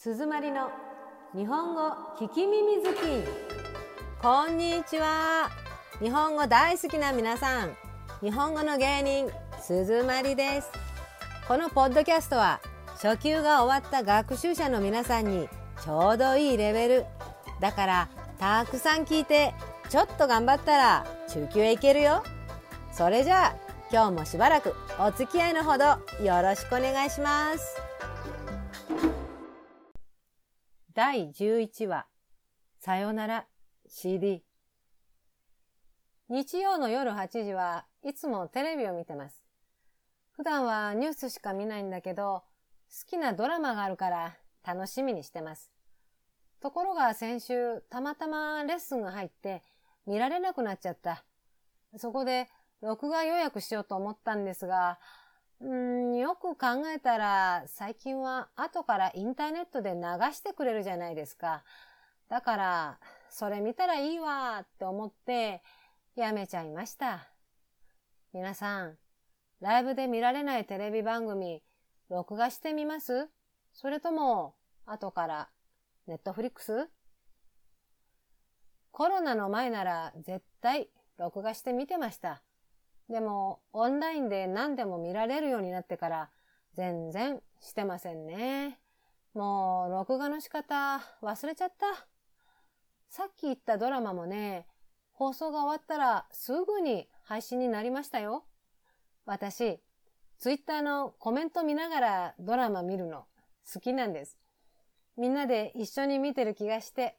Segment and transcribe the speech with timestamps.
[0.00, 0.70] 鈴まりの
[1.34, 1.90] 日本語
[2.20, 2.98] 聞き耳好き。
[4.22, 5.50] こんにちは。
[6.00, 7.76] 日本語大好きな皆さん。
[8.20, 9.28] 日本語の芸人
[9.60, 10.70] 鈴まりです。
[11.48, 12.60] このポッドキャストは
[13.02, 15.48] 初級が終わった学習者の皆さんに
[15.82, 17.04] ちょうどいいレベル。
[17.58, 18.08] だから
[18.38, 19.52] たくさん聞いて
[19.88, 22.22] ちょっと頑張ったら中級へ行けるよ。
[22.92, 23.56] それじゃあ
[23.90, 25.86] 今日もしばらくお付き合いのほど
[26.24, 27.88] よろしくお願いします。
[30.98, 32.06] 第11話
[32.80, 33.46] さよなら
[33.86, 34.42] CD
[36.28, 39.44] 日曜の夜8時はいつもテレビを見てます。
[40.32, 42.42] 普段はニュースしか見ないんだけど、
[42.90, 44.34] 好きなドラマがあるから
[44.66, 45.70] 楽しみにしてます。
[46.60, 49.62] ところが先週、たまたまレッスンが入って
[50.04, 51.24] 見られなくなっちゃった。
[51.98, 52.48] そこで
[52.82, 54.98] 録画予約しようと思ったんですが、
[55.60, 60.00] うん、よく考えたら、最近は後からインターネットで流
[60.32, 61.64] してくれるじゃないですか。
[62.28, 65.62] だから、それ見たらいいわって思って、
[66.14, 67.28] やめちゃいました。
[68.32, 68.98] 皆さん、
[69.60, 71.62] ライブで見られないテレビ番組、
[72.08, 73.28] 録画してみます？
[73.72, 74.54] それとも、
[74.86, 75.48] 後から、
[76.06, 76.88] ネットフリックス？
[78.92, 82.42] コロナの前なら絶対録画して見てました。
[83.08, 86.30] でも、オンラインで何でも見られるようになってから、
[86.74, 88.78] 全然してませんね。
[89.34, 92.06] もう、録画の仕方、忘れちゃった。
[93.08, 94.66] さっき言ったドラマもね、
[95.12, 98.44] 放送が終わったらすぐに配信になりましたよ。
[99.24, 99.80] 私、
[100.38, 103.26] ツイッターのコメント見ながらドラマ見るの
[103.72, 104.38] 好きなんです。
[105.16, 107.18] みんなで一緒に見てる気がして。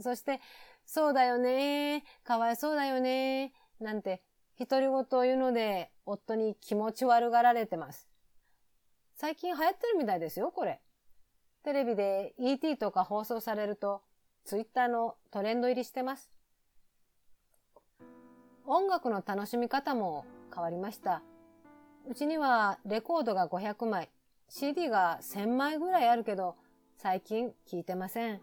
[0.00, 0.40] そして、
[0.86, 4.22] そうだよねかわいそうだよねなんて
[4.58, 8.08] 独り言を言うので、夫に気持ち悪がられてます。
[9.14, 10.80] 最近流行ってるみたいですよ、これ。
[11.62, 14.02] テレビで ET とか放送されると、
[14.44, 16.30] ツイッターのトレンド入りしてます。
[18.64, 20.24] 音楽の楽しみ方も
[20.54, 21.22] 変わりました。
[22.08, 24.10] うちにはレコードが500枚、
[24.48, 26.56] CD が1000枚ぐらいあるけど、
[26.96, 28.40] 最近聞いてません。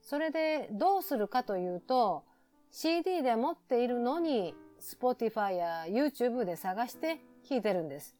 [0.00, 2.24] それでどうするかというと、
[2.70, 8.16] CD で持っているのに Spotify や YouTube で探して聞いてるんです。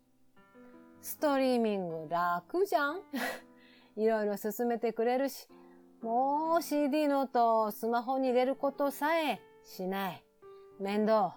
[1.01, 3.01] ストリーミング楽じゃん？
[3.97, 5.49] いろいろ進めてくれるし、
[6.03, 10.25] もう CD の音をスマホに入れることさえしない。
[10.79, 11.37] 面倒。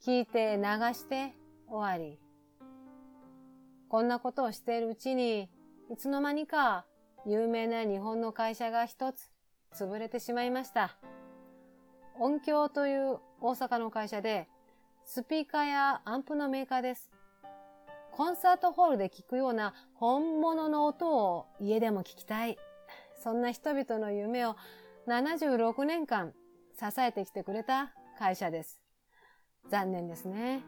[0.00, 0.62] 聞いて流
[0.94, 1.32] して
[1.68, 2.18] 終わり。
[3.88, 5.48] こんなことをしているうちに、
[5.90, 6.84] いつの間にか
[7.24, 9.30] 有名な日本の会社が一つ
[9.72, 10.96] 潰れてしまいました。
[12.22, 14.46] 音響という大阪の会社で、
[15.04, 17.10] スピーカーやアンプのメーカーです。
[18.12, 22.58] コンサートホールで聞くような本物の音を家でも聞きたい。
[23.20, 24.54] そんな人々の夢を
[25.08, 26.32] 76年間
[26.78, 28.80] 支えてきてくれた会社です。
[29.68, 30.62] 残念ですね。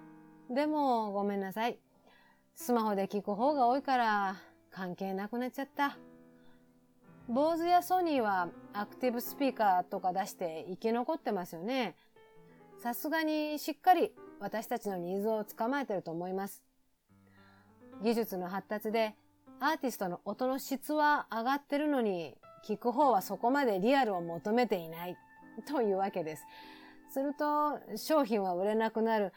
[0.51, 1.79] でもごめんなさい。
[2.57, 4.37] スマホで聞く方が多いから
[4.73, 5.97] 関係なくなっちゃった。
[7.29, 11.97] 坊主やソニーはアクティブスピーカーとか出して生き残ってますよね。
[12.83, 16.63] さすがにしっかり私たちのニーズを捕まえてると思います。
[18.03, 19.15] 技術の発達で
[19.59, 22.37] アーティストの音の質は上がってるのに
[22.67, 25.17] 聞く方はそこまでリアルを求めていない
[25.67, 26.45] というわけです。
[27.09, 29.33] すると商品は売れなくなる。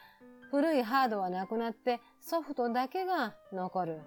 [0.50, 4.00] 古いハードはなくなってソフトだけが残る。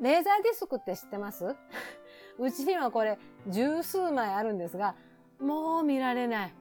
[0.00, 1.54] レーザーディスクって知ってます？
[2.38, 3.18] うちにはこれ
[3.48, 4.94] 十数枚あるんですが、
[5.40, 6.54] もう見られない。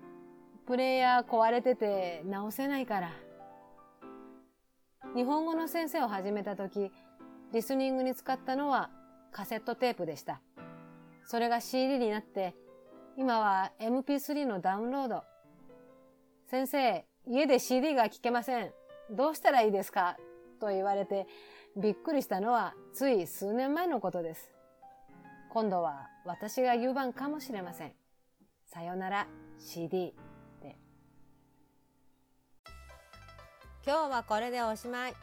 [0.65, 3.11] プレイヤー壊れてて直せないから。
[5.15, 6.91] 日本語の先生を始めた時、
[7.51, 8.89] リスニングに使ったのは
[9.31, 10.41] カセットテープでした。
[11.25, 12.55] それが CD になって、
[13.17, 15.23] 今は MP3 のダウンロード。
[16.47, 18.71] 先生、家で CD が聴けません。
[19.11, 20.17] どうしたらいいですか？
[20.59, 21.27] と言われて
[21.75, 24.53] びっくりしたのはつい数年前のことです。
[25.53, 27.93] 今度は私が言う番かもしれません。
[28.65, 29.27] さよなら
[29.59, 30.15] CD
[30.63, 30.75] で。
[33.85, 35.13] 今日はこれでおしまい。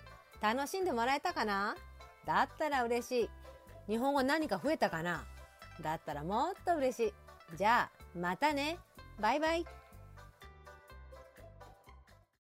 [0.40, 1.74] 楽しんでもらえたかな？
[2.24, 3.30] だったら嬉しい。
[3.88, 5.24] 日本語何か増えたかな？
[5.82, 7.56] だったらもっと嬉しい。
[7.56, 8.78] じゃあ、またね。
[9.18, 9.66] バイバイ。